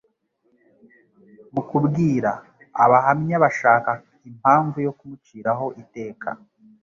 [1.53, 3.91] Mu kubwira.abahamya bashaka
[4.29, 6.29] impamvu yo kumuciraho iteka